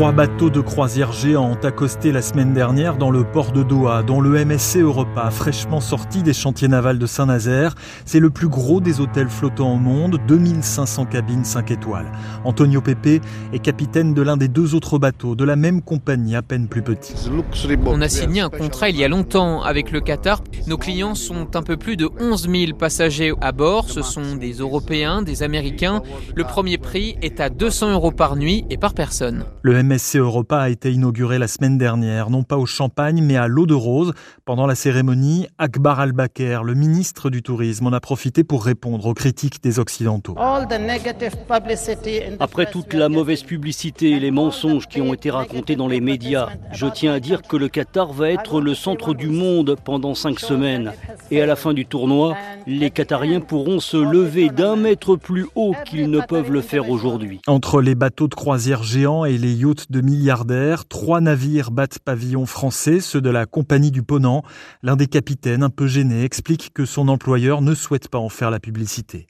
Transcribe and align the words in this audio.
Trois 0.00 0.12
bateaux 0.12 0.48
de 0.48 0.62
croisière 0.62 1.12
géants 1.12 1.50
ont 1.50 1.62
accosté 1.62 2.10
la 2.10 2.22
semaine 2.22 2.54
dernière 2.54 2.96
dans 2.96 3.10
le 3.10 3.22
port 3.22 3.52
de 3.52 3.62
Doha, 3.62 4.02
dont 4.02 4.22
le 4.22 4.42
MSC 4.46 4.78
Europa, 4.78 5.30
fraîchement 5.30 5.82
sorti 5.82 6.22
des 6.22 6.32
chantiers 6.32 6.68
navals 6.68 6.98
de 6.98 7.04
Saint-Nazaire. 7.04 7.74
C'est 8.06 8.18
le 8.18 8.30
plus 8.30 8.48
gros 8.48 8.80
des 8.80 9.02
hôtels 9.02 9.28
flottants 9.28 9.74
au 9.74 9.76
monde, 9.76 10.18
2500 10.26 11.04
cabines 11.04 11.44
5 11.44 11.70
étoiles. 11.70 12.10
Antonio 12.44 12.80
Pepe 12.80 13.20
est 13.52 13.58
capitaine 13.58 14.14
de 14.14 14.22
l'un 14.22 14.38
des 14.38 14.48
deux 14.48 14.74
autres 14.74 14.98
bateaux, 14.98 15.34
de 15.34 15.44
la 15.44 15.54
même 15.54 15.82
compagnie, 15.82 16.34
à 16.34 16.40
peine 16.40 16.66
plus 16.66 16.80
petit. 16.80 17.12
On 17.84 18.00
a 18.00 18.08
signé 18.08 18.40
un 18.40 18.48
contrat 18.48 18.88
il 18.88 18.96
y 18.96 19.04
a 19.04 19.08
longtemps 19.08 19.60
avec 19.62 19.90
le 19.90 20.00
Qatar. 20.00 20.42
Nos 20.66 20.78
clients 20.78 21.14
sont 21.14 21.56
un 21.56 21.62
peu 21.62 21.76
plus 21.76 21.98
de 21.98 22.08
11 22.18 22.48
000 22.48 22.72
passagers 22.78 23.34
à 23.42 23.52
bord. 23.52 23.90
Ce 23.90 24.00
sont 24.00 24.36
des 24.36 24.52
Européens, 24.52 25.20
des 25.20 25.42
Américains. 25.42 26.00
Le 26.34 26.44
premier 26.44 26.78
prix 26.78 27.16
est 27.20 27.38
à 27.38 27.50
200 27.50 27.92
euros 27.92 28.12
par 28.12 28.36
nuit 28.36 28.64
et 28.70 28.78
par 28.78 28.94
personne. 28.94 29.44
Le 29.60 29.89
MSC 29.90 30.18
Europa 30.18 30.60
a 30.60 30.68
été 30.68 30.92
inauguré 30.92 31.40
la 31.40 31.48
semaine 31.48 31.76
dernière, 31.76 32.30
non 32.30 32.44
pas 32.44 32.56
au 32.56 32.66
champagne, 32.66 33.20
mais 33.24 33.36
à 33.36 33.48
l'eau 33.48 33.66
de 33.66 33.74
rose. 33.74 34.12
Pendant 34.44 34.68
la 34.68 34.76
cérémonie, 34.76 35.48
Akbar 35.58 35.98
al-Bakr, 35.98 36.62
le 36.62 36.74
ministre 36.74 37.28
du 37.28 37.42
Tourisme, 37.42 37.88
en 37.88 37.92
a 37.92 37.98
profité 37.98 38.44
pour 38.44 38.64
répondre 38.64 39.04
aux 39.06 39.14
critiques 39.14 39.60
des 39.64 39.80
Occidentaux. 39.80 40.36
Après 42.38 42.70
toute 42.70 42.94
la 42.94 43.08
mauvaise 43.08 43.42
publicité 43.42 44.10
et 44.10 44.20
les 44.20 44.30
mensonges 44.30 44.86
qui 44.86 45.00
ont 45.00 45.12
été 45.12 45.28
racontés 45.28 45.74
dans 45.74 45.88
les 45.88 46.00
médias, 46.00 46.50
je 46.70 46.86
tiens 46.86 47.14
à 47.14 47.18
dire 47.18 47.42
que 47.42 47.56
le 47.56 47.68
Qatar 47.68 48.12
va 48.12 48.30
être 48.30 48.60
le 48.60 48.74
centre 48.74 49.12
du 49.12 49.28
monde 49.28 49.74
pendant 49.84 50.14
cinq 50.14 50.38
semaines. 50.38 50.92
Et 51.32 51.42
à 51.42 51.46
la 51.46 51.56
fin 51.56 51.72
du 51.72 51.84
tournoi, 51.84 52.36
les 52.68 52.90
Qatariens 52.90 53.40
pourront 53.40 53.80
se 53.80 53.96
lever 53.96 54.50
d'un 54.50 54.76
mètre 54.76 55.16
plus 55.16 55.46
haut 55.56 55.74
qu'ils 55.84 56.10
ne 56.10 56.20
peuvent 56.20 56.52
le 56.52 56.60
faire 56.60 56.90
aujourd'hui. 56.90 57.40
Entre 57.48 57.80
les 57.80 57.96
bateaux 57.96 58.28
de 58.28 58.34
croisière 58.34 58.84
géants 58.84 59.24
et 59.24 59.36
les 59.36 59.52
yachts 59.52 59.79
de 59.88 60.00
milliardaires, 60.00 60.86
trois 60.86 61.20
navires 61.20 61.70
battent 61.70 61.98
pavillon 62.00 62.46
français, 62.46 63.00
ceux 63.00 63.20
de 63.20 63.30
la 63.30 63.46
Compagnie 63.46 63.90
du 63.90 64.02
Ponant. 64.02 64.42
L'un 64.82 64.96
des 64.96 65.06
capitaines, 65.06 65.62
un 65.62 65.70
peu 65.70 65.86
gêné, 65.86 66.24
explique 66.24 66.72
que 66.74 66.84
son 66.84 67.08
employeur 67.08 67.62
ne 67.62 67.74
souhaite 67.74 68.08
pas 68.08 68.18
en 68.18 68.28
faire 68.28 68.50
la 68.50 68.60
publicité. 68.60 69.28